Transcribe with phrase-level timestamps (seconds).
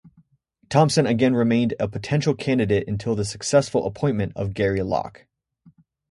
[0.67, 5.27] Thompson again remained a potential candidate until the successful appointment of Gary Locke.